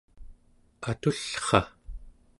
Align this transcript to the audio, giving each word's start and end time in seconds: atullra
atullra 0.89 1.61